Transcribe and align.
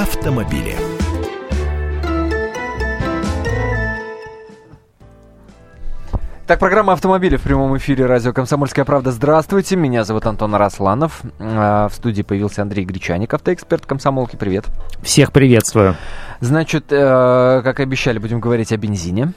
автомобили. 0.00 0.76
Так, 6.46 6.60
программа 6.60 6.92
«Автомобили» 6.92 7.36
в 7.36 7.42
прямом 7.42 7.76
эфире 7.78 8.06
радио 8.06 8.32
«Комсомольская 8.32 8.84
правда». 8.84 9.10
Здравствуйте, 9.10 9.74
меня 9.74 10.04
зовут 10.04 10.24
Антон 10.26 10.54
Росланов. 10.54 11.20
А, 11.40 11.88
в 11.88 11.94
студии 11.94 12.22
появился 12.22 12.62
Андрей 12.62 12.84
Гречаник, 12.84 13.34
автоэксперт 13.34 13.86
комсомолки. 13.86 14.36
Привет. 14.36 14.66
Всех 15.02 15.32
приветствую. 15.32 15.96
Значит, 16.40 16.84
э, 16.90 17.60
как 17.64 17.80
и 17.80 17.82
обещали, 17.82 18.18
будем 18.18 18.38
говорить 18.38 18.70
о 18.72 18.76
бензине. 18.76 19.32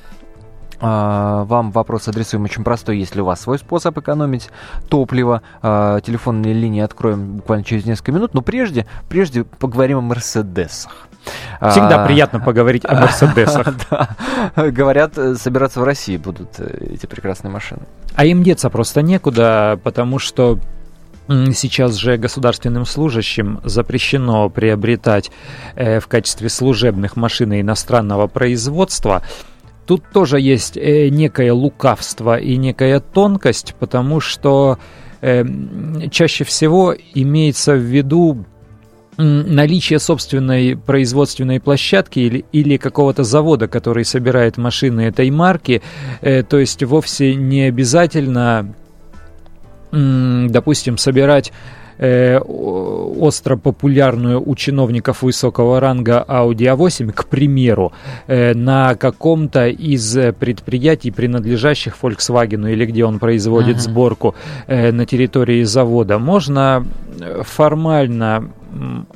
А, 0.81 1.43
вам 1.43 1.71
вопрос 1.71 2.07
адресуем 2.07 2.43
очень 2.43 2.63
простой. 2.63 2.97
Если 2.97 3.21
у 3.21 3.25
вас 3.25 3.41
свой 3.41 3.59
способ 3.59 3.97
экономить 3.97 4.49
топливо, 4.89 5.41
а, 5.61 6.01
телефонные 6.01 6.53
линии 6.53 6.81
откроем 6.81 7.37
буквально 7.37 7.63
через 7.63 7.85
несколько 7.85 8.11
минут. 8.11 8.33
Но 8.33 8.41
прежде, 8.41 8.87
прежде 9.07 9.43
поговорим 9.43 9.99
о 9.99 10.01
Мерседесах. 10.01 11.07
Всегда 11.59 12.03
а, 12.03 12.07
приятно 12.07 12.39
поговорить 12.45 12.83
о 12.85 12.95
Мерседесах. 12.95 13.67
Говорят, 14.55 15.17
э, 15.17 15.35
собираться 15.35 15.79
в 15.79 15.83
России 15.83 16.17
будут 16.17 16.59
э, 16.59 16.93
эти 16.93 17.05
прекрасные 17.05 17.51
машины. 17.51 17.81
А 18.15 18.25
им 18.25 18.41
деться 18.43 18.69
просто 18.71 19.03
некуда, 19.03 19.79
потому 19.83 20.17
что 20.17 20.59
Сейчас 21.27 21.95
же 21.95 22.17
государственным 22.17 22.85
служащим 22.85 23.61
запрещено 23.63 24.49
приобретать 24.49 25.31
э, 25.75 25.99
в 25.99 26.07
качестве 26.07 26.49
служебных 26.49 27.15
машин 27.15 27.53
иностранного 27.53 28.27
производства. 28.27 29.21
Тут 29.91 30.03
тоже 30.13 30.39
есть 30.39 30.77
э, 30.77 31.09
некое 31.09 31.51
лукавство 31.51 32.39
и 32.39 32.55
некая 32.55 33.01
тонкость, 33.01 33.75
потому 33.77 34.21
что 34.21 34.79
э, 35.19 35.43
чаще 36.09 36.45
всего 36.45 36.95
имеется 37.13 37.73
в 37.73 37.81
виду 37.81 38.45
наличие 39.17 39.99
собственной 39.99 40.77
производственной 40.77 41.59
площадки 41.59 42.19
или, 42.19 42.45
или 42.53 42.77
какого-то 42.77 43.25
завода, 43.25 43.67
который 43.67 44.05
собирает 44.05 44.55
машины 44.55 45.01
этой 45.01 45.29
марки, 45.29 45.81
э, 46.21 46.43
то 46.43 46.57
есть 46.57 46.81
вовсе 46.83 47.35
не 47.35 47.63
обязательно, 47.63 48.73
допустим, 49.91 50.97
собирать 50.97 51.51
э, 52.01 52.39
остро 52.39 53.55
популярную 53.55 54.41
у 54.45 54.55
чиновников 54.55 55.21
высокого 55.21 55.79
ранга 55.79 56.25
Audi 56.27 56.75
A8, 56.75 57.11
к 57.13 57.25
примеру, 57.27 57.93
э, 58.27 58.53
на 58.53 58.95
каком-то 58.95 59.67
из 59.67 60.17
предприятий, 60.39 61.11
принадлежащих 61.11 61.95
Volkswagen 62.01 62.69
или 62.69 62.85
где 62.85 63.05
он 63.05 63.19
производит 63.19 63.77
uh-huh. 63.77 63.91
сборку 63.91 64.35
э, 64.67 64.91
на 64.91 65.05
территории 65.05 65.63
завода, 65.63 66.17
можно 66.19 66.85
э, 67.19 67.43
формально 67.43 68.51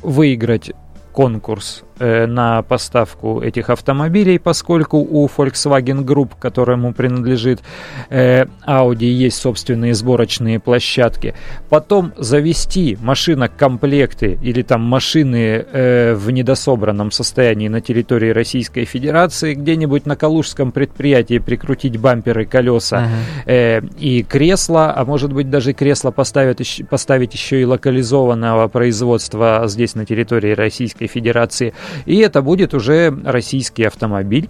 выиграть 0.02 0.72
конкурс 1.12 1.84
э, 1.95 1.95
на 2.00 2.62
поставку 2.62 3.42
этих 3.42 3.70
автомобилей, 3.70 4.38
поскольку 4.38 4.98
у 4.98 5.28
Volkswagen 5.28 6.04
Group, 6.04 6.32
которому 6.40 6.94
принадлежит 6.94 7.62
э, 8.10 8.46
Audi, 8.68 9.06
есть 9.06 9.38
собственные 9.38 9.94
сборочные 9.94 10.60
площадки. 10.60 11.36
Потом 11.70 12.14
завести 12.18 12.98
машинокомплекты 13.02 14.38
или 14.42 14.62
там 14.62 14.82
машины 14.82 15.66
э, 15.72 16.14
в 16.16 16.32
недособранном 16.32 17.12
состоянии 17.12 17.70
на 17.70 17.82
территории 17.82 18.32
Российской 18.32 18.86
Федерации, 18.86 19.54
где-нибудь 19.54 20.06
на 20.06 20.16
Калужском 20.16 20.72
предприятии 20.72 21.40
прикрутить 21.40 21.98
бамперы, 21.98 22.46
колеса 22.46 23.08
uh-huh. 23.46 23.52
э, 23.52 23.82
и 24.00 24.24
кресла, 24.24 24.94
а 24.96 25.06
может 25.06 25.32
быть 25.32 25.50
даже 25.50 25.74
кресла 25.74 26.12
поставят, 26.12 26.60
поставить 26.90 27.34
еще 27.34 27.62
и 27.62 27.66
локализованного 27.66 28.68
производства 28.68 29.64
здесь 29.68 29.96
на 29.96 30.06
территории 30.06 30.52
Российской 30.52 31.08
Федерации– 31.08 31.74
и 32.06 32.18
это 32.18 32.42
будет 32.42 32.74
уже 32.74 33.16
российский 33.24 33.84
автомобиль 33.84 34.50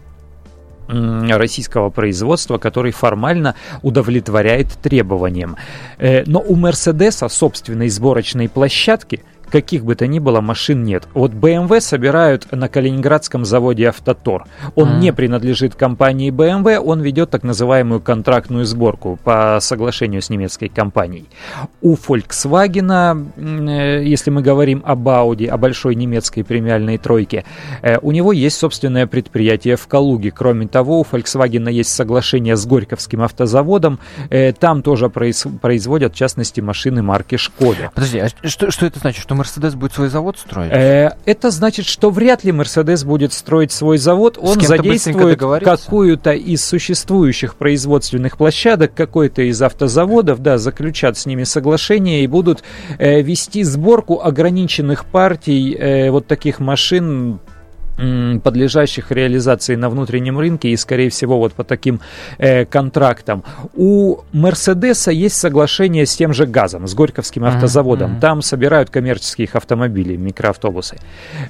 российского 0.88 1.90
производства, 1.90 2.60
который 2.60 2.92
формально 2.92 3.56
удовлетворяет 3.82 4.68
требованиям. 4.84 5.58
Э, 5.98 6.24
но 6.28 6.40
у 6.40 6.56
Мерседеса 6.56 7.28
собственной 7.28 7.90
сборочной 7.90 8.50
площадки– 8.50 9.24
каких 9.50 9.84
бы 9.86 9.96
то 9.96 10.08
ни 10.08 10.20
было 10.20 10.42
машин 10.42 10.84
нет. 10.84 11.08
Вот 11.14 11.32
BMW 11.32 11.80
собирают 11.80 12.52
на 12.52 12.68
калининградском 12.68 13.46
заводе 13.46 13.88
«Автотор». 13.88 14.46
Он 14.76 14.90
mm. 14.90 15.00
не 15.00 15.14
принадлежит 15.14 15.76
компании 15.76 16.32
BMW, 16.32 16.78
он 16.78 17.02
ведет 17.02 17.30
так 17.30 17.44
называемую 17.44 18.02
контрактную 18.02 18.66
сборку 18.66 19.20
по 19.24 19.60
соглашению 19.62 20.22
с 20.22 20.30
немецкой 20.30 20.70
компанией. 20.70 21.26
У 21.82 21.96
Volkswagen, 21.96 23.32
э, 23.38 24.04
если 24.04 24.32
мы 24.32 24.42
говорим 24.42 24.82
об 24.86 25.08
Audi, 25.08 25.48
о 25.48 25.58
большой 25.58 25.96
немецкой 25.96 26.44
премиальной 26.44 26.98
тройке, 26.98 27.46
э, 27.82 27.98
у 28.02 28.12
него 28.12 28.32
есть 28.32 28.58
собственное 28.58 29.08
предприятие 29.08 29.76
в 29.76 29.88
Калуге. 29.88 30.32
Кроме 30.32 30.68
того, 30.68 31.00
у 31.00 31.04
Volkswagen 31.04 31.72
есть 31.72 31.90
соглашение 31.90 32.56
с 32.56 32.66
Горьковским 32.66 33.22
автозаводом. 33.22 34.00
Э, 34.30 34.54
там 34.54 34.82
тоже 34.82 35.10
производят, 35.10 36.14
в 36.14 36.16
частности, 36.16 36.62
машины 36.62 37.02
марки 37.02 37.38
«Шкода». 37.38 37.92
Подожди, 37.94 38.20
а 38.20 38.30
что, 38.48 38.72
что 38.72 38.86
это 38.86 39.00
значит? 39.00 39.22
Что 39.22 39.36
Мерседес 39.46 39.76
будет 39.76 39.94
свой 39.94 40.10
завод 40.10 40.40
строить? 40.40 40.72
Э, 40.72 41.12
это 41.26 41.52
значит, 41.52 41.86
что 41.86 42.10
вряд 42.10 42.44
ли 42.44 42.52
Мерседес 42.52 43.04
будет 43.04 43.32
строить 43.32 43.72
свой 43.72 43.98
завод. 43.98 44.40
Он 44.42 44.60
задействует 44.60 45.40
какую-то 45.40 46.32
из 46.32 46.66
существующих 46.66 47.56
производственных 47.56 48.38
площадок, 48.38 48.94
какой-то 48.96 49.44
из 49.44 49.62
автозаводов, 49.62 50.42
да, 50.42 50.58
заключат 50.58 51.18
с 51.18 51.26
ними 51.26 51.44
соглашение 51.44 52.24
и 52.24 52.28
будут 52.28 52.64
э, 52.98 53.22
вести 53.22 53.64
сборку 53.64 54.22
ограниченных 54.22 55.06
партий 55.06 55.76
э, 55.76 56.10
вот 56.10 56.26
таких 56.26 56.60
машин 56.60 57.40
подлежащих 57.96 59.12
реализации 59.12 59.76
на 59.76 59.90
внутреннем 59.90 60.38
рынке 60.38 60.70
и, 60.70 60.78
скорее 60.78 61.10
всего, 61.10 61.38
вот 61.38 61.54
по 61.54 61.64
таким 61.64 62.02
э, 62.38 62.66
контрактам. 62.66 63.44
У 63.74 64.18
Мерседеса 64.32 65.12
есть 65.12 65.36
соглашение 65.36 66.06
с 66.06 66.16
тем 66.16 66.34
же 66.34 66.46
газом, 66.46 66.88
с 66.88 66.94
Горьковским 66.94 67.46
автозаводом. 67.46 68.16
Mm-hmm. 68.16 68.20
Там 68.20 68.42
собирают 68.42 68.90
коммерческие 68.90 69.48
автомобили, 69.54 70.16
микроавтобусы. 70.16 70.98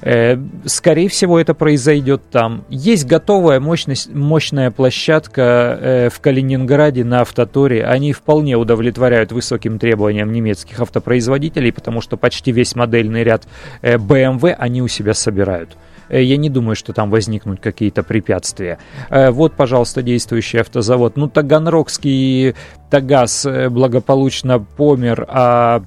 Э, 0.02 0.36
скорее 0.64 1.08
всего, 1.08 1.38
это 1.40 1.54
произойдет 1.54 2.22
там. 2.30 2.64
Есть 2.68 3.06
готовая 3.06 3.60
мощность, 3.60 4.12
мощная 4.14 4.70
площадка 4.70 5.78
э, 5.80 6.08
в 6.10 6.20
Калининграде 6.20 7.04
на 7.04 7.22
Автоторе. 7.22 7.84
Они 7.84 8.12
вполне 8.12 8.56
удовлетворяют 8.56 9.32
высоким 9.32 9.78
требованиям 9.78 10.32
немецких 10.32 10.80
автопроизводителей, 10.80 11.72
потому 11.72 12.00
что 12.00 12.16
почти 12.16 12.52
весь 12.52 12.74
модельный 12.76 13.24
ряд 13.24 13.46
э, 13.82 13.96
BMW 13.96 14.52
они 14.52 14.82
у 14.82 14.88
себя 14.88 15.14
собирают. 15.14 15.76
Э, 16.08 16.22
я 16.22 16.36
не 16.36 16.48
думаю, 16.50 16.76
что 16.76 16.92
там 16.92 17.10
возникнут 17.10 17.60
какие-то 17.60 18.02
препятствия. 18.02 18.78
Э, 19.10 19.30
вот, 19.30 19.54
пожалуйста, 19.54 20.02
действующий 20.02 20.58
автозавод. 20.58 21.16
Ну, 21.16 21.28
Таганрогский 21.28 22.54
Тагаз 22.90 23.46
э, 23.46 23.68
благополучно 23.68 24.58
помер, 24.58 25.26
а 25.28 25.82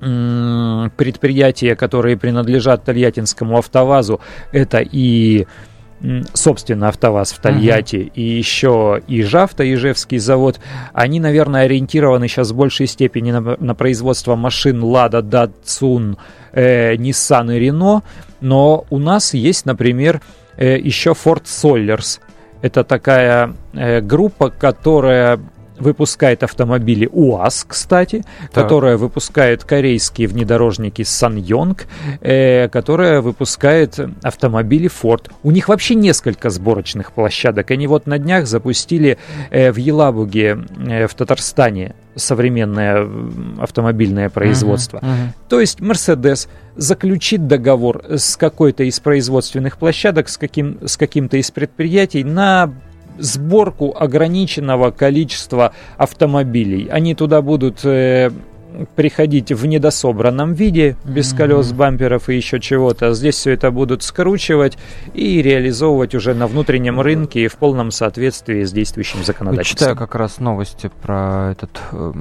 предприятия, 0.00 1.74
которые 1.74 2.16
принадлежат 2.16 2.84
Тольяттинскому 2.84 3.58
автовазу, 3.58 4.20
это 4.52 4.78
и 4.78 5.48
собственно, 6.32 6.88
АвтоВАЗ 6.88 7.32
в 7.32 7.38
Тольятти 7.40 7.96
uh-huh. 7.96 8.12
и 8.14 8.22
еще 8.22 9.02
Ижавто, 9.08 9.64
Ижевский 9.72 10.18
завод, 10.18 10.60
они, 10.92 11.20
наверное, 11.20 11.64
ориентированы 11.64 12.28
сейчас 12.28 12.50
в 12.50 12.56
большей 12.56 12.86
степени 12.86 13.32
на, 13.32 13.56
на 13.58 13.74
производство 13.74 14.36
машин 14.36 14.82
Лада, 14.82 15.22
Датсун, 15.22 16.16
э, 16.52 16.94
Nissan 16.94 17.56
и 17.56 17.68
Renault, 17.68 18.02
но 18.40 18.84
у 18.90 18.98
нас 18.98 19.34
есть, 19.34 19.66
например, 19.66 20.20
э, 20.56 20.78
еще 20.78 21.10
Ford 21.10 21.44
Solers. 21.44 22.20
Это 22.62 22.84
такая 22.84 23.54
э, 23.72 24.00
группа, 24.00 24.50
которая 24.50 25.40
выпускает 25.78 26.42
автомобили 26.42 27.08
УАЗ, 27.10 27.64
кстати, 27.68 28.24
так. 28.52 28.64
которая 28.64 28.96
выпускает 28.96 29.64
корейские 29.64 30.28
внедорожники 30.28 31.02
Саньонг, 31.02 31.86
э, 32.20 32.68
которая 32.68 33.20
выпускает 33.20 33.98
автомобили 34.22 34.90
Ford. 34.90 35.30
У 35.42 35.50
них 35.50 35.68
вообще 35.68 35.94
несколько 35.94 36.50
сборочных 36.50 37.12
площадок. 37.12 37.70
Они 37.70 37.86
вот 37.86 38.06
на 38.06 38.18
днях 38.18 38.46
запустили 38.46 39.18
э, 39.50 39.72
в 39.72 39.76
Елабуге 39.76 40.58
э, 40.86 41.06
в 41.06 41.14
Татарстане 41.14 41.94
современное 42.14 43.08
автомобильное 43.60 44.28
производство. 44.28 44.98
Uh-huh, 44.98 45.06
uh-huh. 45.06 45.48
То 45.48 45.60
есть 45.60 45.80
Mercedes 45.80 46.48
заключит 46.76 47.46
договор 47.46 48.02
с 48.08 48.36
какой-то 48.36 48.84
из 48.84 49.00
производственных 49.00 49.78
площадок, 49.78 50.28
с, 50.28 50.36
каким, 50.36 50.78
с 50.86 50.96
каким-то 50.96 51.36
из 51.36 51.50
предприятий 51.50 52.24
на 52.24 52.72
сборку 53.18 53.94
ограниченного 53.98 54.90
количества 54.90 55.72
автомобилей. 55.96 56.88
Они 56.90 57.14
туда 57.14 57.42
будут 57.42 57.84
э, 57.84 58.30
приходить 58.96 59.52
в 59.52 59.66
недособранном 59.66 60.54
виде, 60.54 60.96
без 61.04 61.32
mm-hmm. 61.32 61.36
колес, 61.36 61.72
бамперов 61.72 62.28
и 62.28 62.36
еще 62.36 62.60
чего-то. 62.60 63.12
Здесь 63.14 63.36
все 63.36 63.52
это 63.52 63.70
будут 63.70 64.02
скручивать 64.02 64.78
и 65.14 65.42
реализовывать 65.42 66.14
уже 66.14 66.34
на 66.34 66.46
внутреннем 66.46 67.00
рынке 67.00 67.44
и 67.44 67.48
в 67.48 67.56
полном 67.56 67.90
соответствии 67.90 68.64
с 68.64 68.72
действующим 68.72 69.24
законодательством. 69.24 69.78
Читаю 69.78 69.96
как 69.96 70.14
раз 70.14 70.38
новости 70.38 70.90
про 71.02 71.52
этот 71.52 71.80
э, 71.92 72.12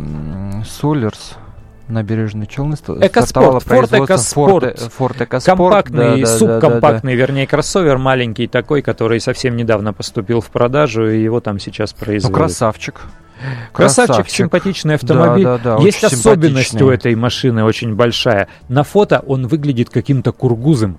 набережные 1.88 2.48
Челны 2.48 2.76
Экоспорт, 2.76 3.64
Форд 3.64 3.94
Экоспорт. 3.94 4.80
Форд 4.80 5.22
Экоспорт. 5.22 5.58
Компактный, 5.58 6.22
да, 6.22 6.28
да, 6.28 6.38
субкомпактный, 6.38 7.14
да, 7.14 7.20
да. 7.20 7.26
вернее, 7.26 7.48
кроссовер 7.48 7.98
маленький 7.98 8.48
такой, 8.48 8.82
который 8.82 9.20
совсем 9.20 9.56
недавно 9.56 9.94
поступил 9.94 10.42
в 10.42 10.50
продажу, 10.50 11.10
и 11.10 11.22
его 11.22 11.40
там 11.40 11.60
сейчас 11.60 11.94
производят. 11.94 12.36
Ну, 12.36 12.44
красавчик. 12.44 13.02
Красавчик, 13.72 14.16
Красавчик, 14.16 14.36
симпатичный 14.36 14.96
автомобиль. 14.96 15.44
Да, 15.44 15.58
да, 15.58 15.78
да, 15.78 15.84
Есть 15.84 16.04
особенность 16.04 16.82
у 16.82 16.90
этой 16.90 17.14
машины 17.16 17.64
очень 17.64 17.96
большая. 17.96 18.48
На 18.68 18.84
фото 18.84 19.24
он 19.28 19.48
выглядит 19.48 19.90
каким-то 19.90 20.32
кургузом. 20.32 20.98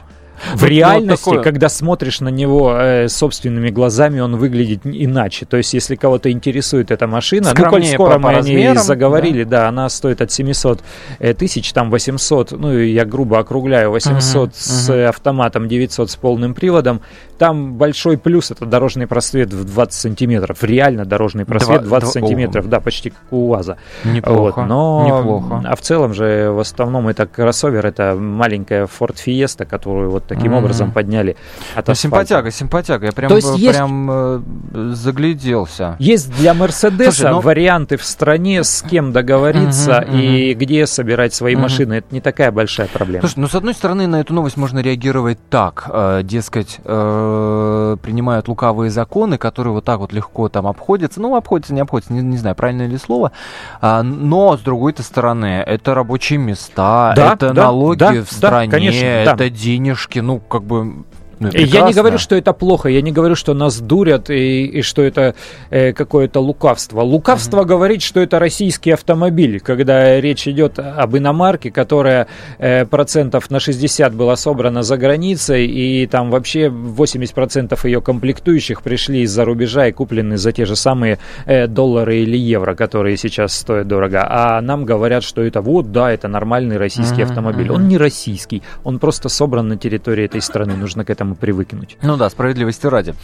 В 0.54 0.62
вот, 0.62 0.68
реальности, 0.68 1.28
вот 1.28 1.42
когда 1.42 1.68
смотришь 1.68 2.20
на 2.20 2.28
него 2.28 2.74
э, 2.76 3.08
собственными 3.08 3.70
глазами, 3.70 4.20
он 4.20 4.36
выглядит 4.36 4.80
иначе. 4.84 5.46
То 5.46 5.56
есть, 5.56 5.74
если 5.74 5.96
кого-то 5.96 6.30
интересует 6.30 6.90
эта 6.90 7.06
машина, 7.06 7.50
Скромнее 7.50 7.92
ну, 7.92 7.98
коль 7.98 8.06
скоро 8.06 8.14
по, 8.14 8.18
мы 8.18 8.32
по 8.34 8.38
о 8.38 8.42
ней 8.42 8.74
заговорили, 8.76 9.44
да. 9.44 9.62
да, 9.62 9.68
она 9.68 9.88
стоит 9.88 10.20
от 10.20 10.30
700 10.30 10.82
э, 11.18 11.34
тысяч, 11.34 11.72
там 11.72 11.90
800, 11.90 12.52
ну, 12.52 12.76
я 12.78 13.04
грубо 13.04 13.38
округляю, 13.38 13.90
800 13.90 14.50
uh-huh, 14.50 14.52
с 14.54 14.90
uh-huh. 14.90 15.06
автоматом, 15.06 15.68
900 15.68 16.10
с 16.10 16.16
полным 16.16 16.54
приводом. 16.54 17.00
Там 17.38 17.74
большой 17.74 18.18
плюс, 18.18 18.50
это 18.50 18.66
дорожный 18.66 19.06
просвет 19.06 19.52
в 19.52 19.64
20 19.64 19.92
сантиметров. 19.92 20.62
Реально 20.64 21.04
дорожный 21.04 21.44
просвет 21.44 21.84
20 21.84 21.88
два, 21.88 22.00
сантиметров, 22.00 22.66
о, 22.66 22.68
да, 22.68 22.80
почти 22.80 23.10
как 23.10 23.20
у 23.30 23.50
УАЗа. 23.50 23.78
Неплохо, 24.04 24.60
вот, 24.60 24.66
но, 24.66 25.04
неплохо. 25.06 25.62
А 25.64 25.76
в 25.76 25.80
целом 25.80 26.14
же, 26.14 26.50
в 26.50 26.58
основном, 26.58 27.08
это 27.08 27.26
кроссовер, 27.26 27.86
это 27.86 28.14
маленькая 28.14 28.86
Ford 28.86 29.16
Fiesta, 29.24 29.64
которую 29.64 30.10
вот 30.10 30.27
таким 30.28 30.52
mm-hmm. 30.52 30.58
образом 30.58 30.92
подняли 30.92 31.36
от 31.74 31.88
ну, 31.88 31.94
Симпатяга, 31.94 32.50
симпатяга. 32.50 33.06
Я 33.06 33.12
прям, 33.12 33.28
То 33.28 33.36
есть 33.36 33.54
прям 33.54 34.10
есть, 34.10 34.44
э, 34.72 34.90
загляделся. 34.94 35.96
Есть 35.98 36.30
для 36.36 36.54
Мерседеса 36.54 37.30
ну... 37.30 37.40
варианты 37.40 37.96
в 37.96 38.04
стране, 38.04 38.62
с 38.62 38.82
кем 38.82 39.12
договориться 39.12 40.04
mm-hmm, 40.06 40.20
и 40.20 40.52
mm-hmm. 40.52 40.54
где 40.54 40.86
собирать 40.86 41.34
свои 41.34 41.54
mm-hmm. 41.54 41.60
машины. 41.60 41.94
Это 41.94 42.06
не 42.10 42.20
такая 42.20 42.52
большая 42.52 42.88
проблема. 42.88 43.22
Слушай, 43.22 43.40
ну 43.40 43.48
с 43.48 43.54
одной 43.54 43.74
стороны 43.74 44.06
на 44.06 44.20
эту 44.20 44.34
новость 44.34 44.56
можно 44.56 44.80
реагировать 44.80 45.38
так, 45.50 45.88
э, 45.92 46.20
дескать, 46.22 46.78
э, 46.84 47.96
принимают 48.02 48.48
лукавые 48.48 48.90
законы, 48.90 49.38
которые 49.38 49.72
вот 49.72 49.84
так 49.84 49.98
вот 49.98 50.12
легко 50.12 50.48
там 50.48 50.66
обходятся. 50.66 51.20
Ну, 51.20 51.34
обходятся, 51.36 51.74
не 51.74 51.80
обходятся, 51.80 52.12
не, 52.12 52.20
не 52.20 52.36
знаю, 52.36 52.54
правильное 52.54 52.86
ли 52.86 52.98
слово. 52.98 53.32
А, 53.80 54.02
но, 54.02 54.56
с 54.56 54.60
другой-то 54.60 55.02
стороны, 55.02 55.62
это 55.66 55.94
рабочие 55.94 56.38
места, 56.38 57.12
да, 57.16 57.34
это 57.34 57.52
да, 57.52 57.64
налоги 57.64 57.98
да, 57.98 58.12
в 58.12 58.30
стране, 58.30 58.70
да, 58.70 58.76
конечно, 58.76 59.04
это 59.04 59.36
да. 59.36 59.48
денежки. 59.48 60.17
Ну, 60.22 60.40
как 60.40 60.62
бы 60.62 61.04
ну, 61.40 61.50
я 61.52 61.82
не 61.82 61.92
говорю, 61.92 62.18
что 62.18 62.34
это 62.34 62.52
плохо, 62.52 62.88
я 62.88 63.02
не 63.02 63.12
говорю, 63.12 63.34
что 63.34 63.54
нас 63.54 63.80
дурят 63.80 64.30
и, 64.30 64.64
и 64.64 64.82
что 64.82 65.02
это 65.02 65.34
э, 65.70 65.92
какое-то 65.92 66.40
лукавство. 66.40 67.02
Лукавство 67.02 67.62
mm-hmm. 67.62 67.66
говорит, 67.66 68.02
что 68.02 68.20
это 68.20 68.38
российский 68.38 68.90
автомобиль, 68.90 69.60
когда 69.60 70.20
речь 70.20 70.48
идет 70.48 70.78
об 70.78 71.16
иномарке, 71.16 71.70
которая 71.70 72.26
э, 72.58 72.84
процентов 72.86 73.50
на 73.50 73.60
60 73.60 74.14
была 74.14 74.36
собрана 74.36 74.82
за 74.82 74.96
границей, 74.96 75.66
и 75.66 76.06
там 76.06 76.30
вообще 76.30 76.66
80% 76.66 77.78
ее 77.84 78.00
комплектующих 78.00 78.82
пришли 78.82 79.22
из-за 79.22 79.44
рубежа 79.44 79.86
и 79.86 79.92
куплены 79.92 80.36
за 80.36 80.52
те 80.52 80.64
же 80.64 80.76
самые 80.76 81.18
э, 81.46 81.66
доллары 81.66 82.18
или 82.18 82.36
евро, 82.36 82.74
которые 82.74 83.16
сейчас 83.16 83.54
стоят 83.54 83.88
дорого. 83.88 84.26
А 84.28 84.60
нам 84.60 84.84
говорят, 84.84 85.22
что 85.22 85.42
это 85.42 85.60
вот, 85.60 85.92
да, 85.92 86.10
это 86.10 86.28
нормальный 86.28 86.76
российский 86.76 87.22
mm-hmm. 87.22 87.24
автомобиль. 87.24 87.70
Он 87.70 87.88
не 87.88 87.98
российский, 87.98 88.62
он 88.84 88.98
просто 88.98 89.28
собран 89.28 89.68
на 89.68 89.76
территории 89.76 90.24
этой 90.24 90.40
страны, 90.40 90.76
нужно 90.76 91.04
к 91.04 91.10
этому 91.10 91.27
этому 91.28 91.34
привыкнуть. 91.34 91.96
Ну 92.02 92.16
да, 92.16 92.30
справедливости 92.30 92.86
ради. 92.86 93.14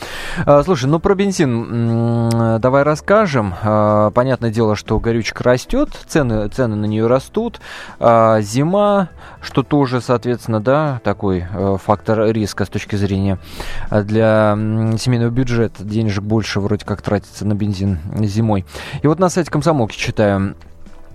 А, 0.46 0.62
слушай, 0.62 0.86
ну 0.86 0.98
про 0.98 1.14
бензин 1.14 2.60
давай 2.60 2.82
расскажем. 2.82 3.54
А, 3.62 4.10
понятное 4.10 4.50
дело, 4.50 4.76
что 4.76 4.98
горючка 5.00 5.44
растет, 5.44 5.90
цены, 6.06 6.48
цены 6.48 6.76
на 6.76 6.84
нее 6.86 7.06
растут. 7.06 7.60
А, 7.98 8.40
зима, 8.40 9.08
что 9.40 9.62
тоже, 9.62 10.00
соответственно, 10.00 10.60
да, 10.60 11.00
такой 11.04 11.46
э, 11.50 11.76
фактор 11.82 12.30
риска 12.30 12.64
с 12.64 12.68
точки 12.68 12.96
зрения 12.96 13.38
для 13.90 14.56
семейного 14.98 15.30
бюджета. 15.30 15.84
Денежек 15.84 16.24
больше 16.24 16.60
вроде 16.60 16.84
как 16.84 17.02
тратится 17.02 17.46
на 17.46 17.54
бензин 17.54 17.98
зимой. 18.20 18.64
И 19.02 19.06
вот 19.06 19.18
на 19.18 19.28
сайте 19.28 19.50
комсомолки 19.50 19.96
читаю 19.96 20.54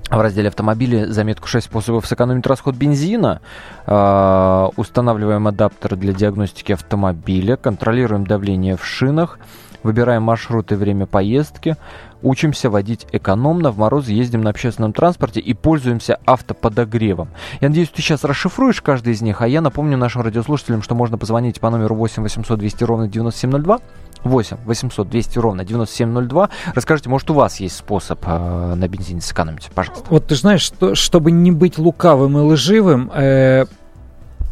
в 0.10 0.22
разделе 0.22 0.50
автомобили 0.50 1.06
заметку 1.06 1.48
6 1.48 1.66
способов 1.68 2.08
сэкономить 2.08 2.48
расход 2.48 2.76
бензина. 2.76 3.42
Э, 3.86 4.70
устанавливаем 4.76 5.48
адаптер 5.48 5.96
для 5.96 6.14
диагностики 6.14 6.72
автомобиля, 6.72 7.56
контролируем 7.56 8.26
давление 8.26 8.76
в 8.76 8.86
шинах, 8.86 9.40
выбираем 9.84 10.24
маршрут 10.24 10.72
и 10.72 10.76
время 10.76 11.06
поездки, 11.06 11.78
учимся 12.22 12.70
водить 12.70 13.08
экономно, 13.12 13.72
в 13.72 13.78
мороз 13.78 14.08
ездим 14.08 14.42
на 14.42 14.50
общественном 14.50 14.94
транспорте 14.94 15.40
и 15.40 15.54
пользуемся 15.54 16.20
автоподогревом. 16.26 17.30
Я 17.62 17.70
надеюсь, 17.70 17.90
ты 17.90 18.02
сейчас 18.02 18.24
расшифруешь 18.24 18.82
каждый 18.82 19.14
из 19.14 19.22
них, 19.22 19.42
а 19.42 19.48
я 19.48 19.62
напомню 19.62 19.98
нашим 19.98 20.22
радиослушателям, 20.22 20.82
что 20.82 20.96
можно 20.96 21.18
позвонить 21.18 21.60
по 21.60 21.70
номеру 21.70 21.96
8 21.96 22.24
800 22.24 22.60
200 22.60 22.84
ровно 22.84 23.08
9702 23.08 23.80
8 24.24 24.57
800 24.66 25.10
200 25.10 25.39
ровно 25.39 25.66
9702. 25.66 26.50
Расскажите, 26.74 27.10
может, 27.10 27.30
у 27.30 27.33
вас 27.33 27.60
есть 27.60 27.77
способ 27.77 28.19
э, 28.25 28.74
на 28.75 28.88
бензине 28.88 29.21
сэкономить? 29.21 29.69
Пожалуйста. 29.74 30.06
Вот 30.10 30.27
ты 30.27 30.36
знаешь, 30.36 30.62
что, 30.62 30.95
чтобы 30.95 31.31
не 31.31 31.51
быть 31.51 31.77
лукавым 31.77 32.38
и 32.38 32.42
лживым, 32.42 33.12
э, 33.13 33.66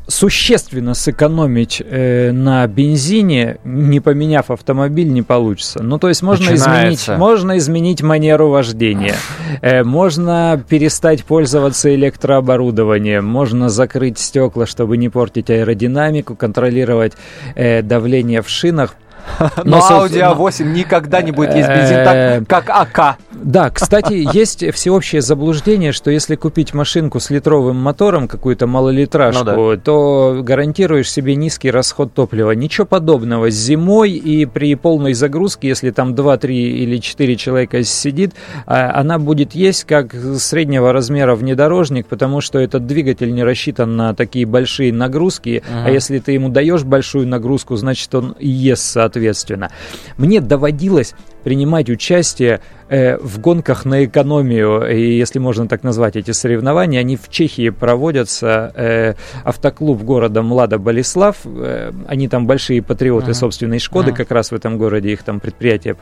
существенно 0.08 0.94
сэкономить 0.94 1.82
э, 1.86 2.32
на 2.32 2.66
бензине, 2.68 3.58
не 3.66 4.00
поменяв 4.00 4.50
автомобиль, 4.50 5.12
не 5.12 5.22
получится. 5.22 5.84
Ну, 5.84 6.00
то 6.00 6.08
есть 6.08 6.24
можно 6.24 6.56
изменить, 6.56 7.08
можно 7.10 7.58
изменить 7.58 8.02
манеру 8.02 8.50
вождения, 8.50 9.16
э, 9.62 9.84
можно 9.84 10.64
перестать 10.68 11.26
пользоваться 11.26 11.94
электрооборудованием, 11.94 13.26
можно 13.26 13.70
закрыть 13.70 14.18
стекла, 14.18 14.66
чтобы 14.66 14.98
не 14.98 15.10
портить 15.10 15.50
аэродинамику, 15.50 16.36
контролировать 16.36 17.14
э, 17.56 17.82
давление 17.82 18.42
в 18.42 18.50
шинах. 18.50 18.96
Но 19.64 19.80
Audi 19.80 20.20
A8 20.20 20.64
никогда 20.66 21.22
не 21.22 21.32
будет 21.32 21.54
есть 21.56 21.68
бензин 21.70 22.04
так, 22.04 22.16
э, 22.16 22.44
как 22.48 22.70
АК. 22.70 23.18
Да, 23.32 23.70
кстати, 23.70 24.14
есть 24.34 24.66
всеобщее 24.74 25.22
заблуждение, 25.22 25.92
что 25.92 26.10
если 26.10 26.36
купить 26.36 26.74
машинку 26.74 27.20
с 27.20 27.30
литровым 27.30 27.78
мотором, 27.78 28.28
какую-то 28.28 28.68
малолитражку, 28.68 29.46
ну, 29.46 29.76
да. 29.76 29.78
то 29.78 30.40
гарантируешь 30.42 31.12
себе 31.12 31.36
низкий 31.36 31.70
расход 31.70 32.14
топлива. 32.14 32.52
Ничего 32.52 32.86
подобного. 32.88 33.50
Зимой 33.50 34.12
и 34.12 34.46
при 34.46 34.76
полной 34.76 35.14
загрузке, 35.14 35.68
если 35.68 35.92
там 35.92 36.16
2, 36.16 36.38
3 36.38 36.84
или 36.84 36.98
4 36.98 37.36
человека 37.36 37.84
сидит, 37.84 38.34
а, 38.66 39.00
она 39.00 39.20
будет 39.20 39.54
есть 39.54 39.84
как 39.84 40.16
среднего 40.38 40.92
размера 40.92 41.36
внедорожник, 41.36 42.08
потому 42.08 42.42
что 42.42 42.60
этот 42.60 42.88
двигатель 42.88 43.34
не 43.34 43.44
рассчитан 43.44 43.96
на 43.96 44.16
такие 44.16 44.46
большие 44.46 44.92
нагрузки, 44.92 45.64
uh-huh. 45.68 45.86
а 45.86 45.92
если 45.92 46.20
ты 46.20 46.32
ему 46.32 46.50
даешь 46.50 46.84
большую 46.84 47.28
нагрузку, 47.28 47.76
значит 47.76 48.14
он 48.16 48.36
ест 48.40 48.84
соответственно. 48.84 49.17
Мне 50.18 50.42
доводилось 50.42 51.14
принимать 51.48 51.90
участие 51.90 52.60
э, 52.90 53.18
в 53.20 53.40
гонках 53.40 53.86
на 53.86 54.04
экономию, 54.04 54.86
и 54.94 55.18
если 55.18 55.40
можно 55.40 55.66
так 55.66 55.82
назвать 55.82 56.18
эти 56.18 56.32
соревнования, 56.32 57.00
они 57.00 57.16
в 57.16 57.30
Чехии 57.30 57.70
проводятся. 57.70 58.74
Э, 58.76 59.14
автоклуб 59.46 60.04
города 60.04 60.42
Млада 60.42 60.78
Болеслав, 60.78 61.38
э, 61.46 61.94
они 62.06 62.28
там 62.28 62.48
большие 62.48 62.82
патриоты 62.82 63.32
uh-huh. 63.32 63.36
собственной 63.36 63.80
Шкоды, 63.80 64.12
uh-huh. 64.12 64.16
как 64.16 64.32
раз 64.32 64.52
в 64.52 64.56
этом 64.56 64.78
городе 64.78 65.14
их 65.14 65.24
там 65.24 65.40
предприятие. 65.40 65.96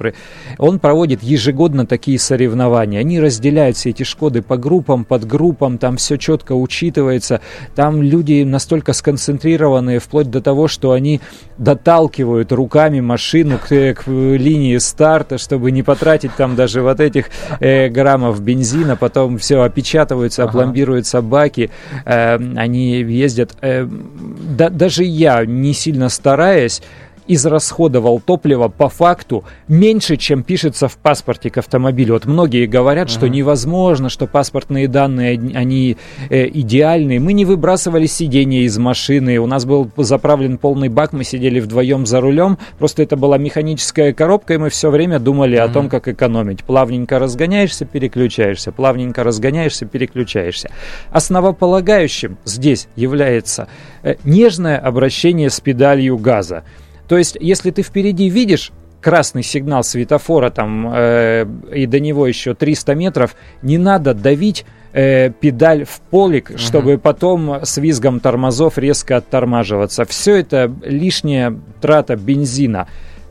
Он 0.57 0.79
проводит 0.79 1.21
ежегодно 1.21 1.85
такие 1.85 2.17
соревнования. 2.17 2.99
Они 2.99 3.19
разделяют 3.19 3.77
все 3.77 3.91
эти 3.91 4.01
Шкоды 4.01 4.41
по 4.41 4.57
группам, 4.57 5.05
под 5.05 5.25
группам, 5.27 5.77
там 5.77 5.97
все 5.97 6.17
четко 6.17 6.53
учитывается. 6.53 7.39
Там 7.75 8.01
люди 8.01 8.41
настолько 8.41 8.93
сконцентрированы, 8.93 9.99
вплоть 9.99 10.31
до 10.31 10.41
того, 10.41 10.67
что 10.67 10.93
они 10.93 11.21
доталкивают 11.59 12.51
руками 12.51 12.99
машину 12.99 13.59
к, 13.59 13.93
к 13.93 14.07
линии 14.07 14.77
старта, 14.79 15.34
чтобы 15.37 15.71
не 15.71 15.83
потратить 15.83 16.35
там 16.35 16.55
даже 16.55 16.81
вот 16.81 16.99
этих 16.99 17.29
э, 17.59 17.89
граммов 17.89 18.41
бензина, 18.41 18.95
потом 18.95 19.37
все 19.37 19.61
опечатываются, 19.61 20.43
ага. 20.43 20.49
опломбируются 20.49 21.21
баки, 21.21 21.71
э, 22.05 22.35
они 22.55 23.01
ездят. 23.01 23.55
Э, 23.61 23.87
да, 23.87 24.69
даже 24.69 25.03
я, 25.03 25.45
не 25.45 25.73
сильно 25.73 26.09
стараясь, 26.09 26.81
израсходовал 27.27 28.19
топливо 28.19 28.67
по 28.67 28.89
факту 28.89 29.43
меньше, 29.67 30.17
чем 30.17 30.43
пишется 30.43 30.87
в 30.87 30.97
паспорте 30.97 31.49
к 31.49 31.57
автомобилю. 31.57 32.13
Вот 32.13 32.25
многие 32.25 32.65
говорят, 32.65 33.07
uh-huh. 33.07 33.11
что 33.11 33.27
невозможно, 33.29 34.09
что 34.09 34.27
паспортные 34.27 34.87
данные, 34.87 35.39
они 35.55 35.97
э, 36.29 36.47
идеальные. 36.47 37.19
Мы 37.19 37.33
не 37.33 37.45
выбрасывали 37.45 38.05
сиденье 38.05 38.63
из 38.63 38.77
машины, 38.77 39.37
у 39.37 39.47
нас 39.47 39.65
был 39.65 39.89
заправлен 39.97 40.57
полный 40.57 40.89
бак, 40.89 41.13
мы 41.13 41.23
сидели 41.23 41.59
вдвоем 41.59 42.05
за 42.05 42.21
рулем, 42.21 42.57
просто 42.77 43.03
это 43.03 43.15
была 43.15 43.37
механическая 43.37 44.13
коробка, 44.13 44.55
и 44.55 44.57
мы 44.57 44.69
все 44.69 44.89
время 44.89 45.19
думали 45.19 45.57
uh-huh. 45.57 45.63
о 45.63 45.69
том, 45.69 45.89
как 45.89 46.07
экономить. 46.07 46.63
Плавненько 46.63 47.19
разгоняешься, 47.19 47.85
переключаешься, 47.85 48.71
плавненько 48.71 49.23
разгоняешься, 49.23 49.85
переключаешься. 49.85 50.69
Основополагающим 51.11 52.37
здесь 52.45 52.87
является 52.95 53.67
э, 54.03 54.15
нежное 54.23 54.77
обращение 54.77 55.49
с 55.49 55.59
педалью 55.59 56.17
газа. 56.17 56.63
То 57.07 57.17
есть, 57.17 57.37
если 57.39 57.71
ты 57.71 57.81
впереди 57.81 58.29
видишь 58.29 58.71
красный 59.01 59.43
сигнал 59.43 59.83
светофора 59.83 60.49
там 60.49 60.91
э, 60.91 61.45
и 61.71 61.85
до 61.85 61.99
него 61.99 62.25
еще 62.25 62.55
300 62.55 62.95
метров, 62.95 63.35
не 63.61 63.77
надо 63.77 64.15
давить 64.15 64.65
э, 64.93 65.29
педаль 65.29 65.85
в 65.85 66.01
полик, 66.09 66.49
uh-huh. 66.49 66.57
чтобы 66.57 66.97
потом 66.97 67.63
с 67.63 67.77
визгом 67.77 68.19
тормозов 68.19 68.79
резко 68.79 69.17
оттормаживаться. 69.17 70.05
Все 70.05 70.37
это 70.37 70.73
лишняя 70.83 71.55
трата 71.81 72.15
бензина. 72.15 72.87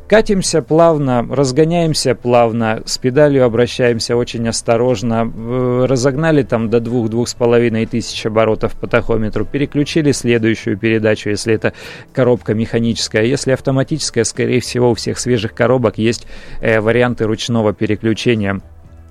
Катимся 0.07 0.61
плавно, 0.61 1.27
разгоняемся 1.31 2.15
плавно, 2.15 2.83
с 2.85 2.99
педалью 2.99 3.45
обращаемся 3.45 4.17
очень 4.17 4.47
осторожно. 4.47 5.33
Разогнали 5.87 6.43
там 6.43 6.69
до 6.69 6.77
2-2,5 6.77 7.87
тысяч 7.87 8.27
оборотов 8.27 8.75
по 8.75 8.87
тахометру, 8.87 9.47
переключили 9.47 10.13
следующую 10.13 10.77
передачу, 10.77 11.31
если 11.31 11.55
это 11.55 11.73
коробка 12.13 12.53
механическая. 12.53 13.25
Если 13.25 13.53
автоматическая, 13.53 14.25
скорее 14.25 14.61
всего, 14.61 14.91
у 14.91 14.95
всех 14.95 15.19
свежих 15.19 15.55
коробок 15.55 15.97
есть 15.97 16.27
э, 16.61 16.81
варианты 16.81 17.25
ручного 17.25 17.73
переключения. 17.73 18.61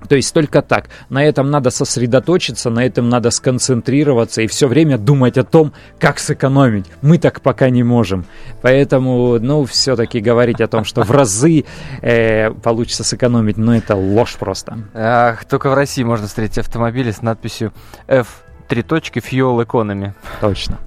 То 0.08 0.16
есть 0.16 0.34
только 0.34 0.62
так. 0.62 0.90
На 1.10 1.24
этом 1.24 1.52
надо 1.52 1.70
сосредоточиться, 1.70 2.70
на 2.70 2.86
этом 2.86 3.10
надо 3.10 3.32
сконцентрироваться 3.32 4.42
и 4.42 4.48
все 4.48 4.68
время 4.68 4.98
думать 4.98 5.38
о 5.38 5.44
том, 5.44 5.74
как 6.00 6.20
сэкономить. 6.20 6.86
Мы 7.02 7.18
так 7.18 7.42
пока 7.42 7.70
не 7.70 7.84
можем. 7.84 8.26
Поэтому, 8.62 9.40
ну, 9.40 9.66
все-таки 9.66 10.20
говорить 10.20 10.62
о 10.62 10.68
том, 10.68 10.86
что 10.86 11.04
в 11.04 11.12
разы 11.12 11.66
э, 12.02 12.52
получится 12.52 13.04
сэкономить, 13.04 13.58
ну, 13.58 13.74
это 13.74 13.96
ложь 13.96 14.36
просто. 14.40 14.80
Ах, 14.94 15.46
только 15.46 15.70
в 15.70 15.74
России 15.74 16.04
можно 16.04 16.28
встретить 16.28 16.60
автомобили 16.60 17.12
с 17.12 17.22
надписью 17.22 17.74
F 18.08 18.44
3 18.68 18.82
Fuel 18.82 19.66
Economy. 19.66 20.14
Точно. 20.42 20.80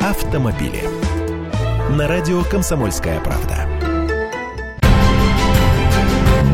Автомобили. 0.00 0.82
На 1.96 2.06
радио 2.06 2.42
«Комсомольская 2.44 3.20
правда». 3.20 3.75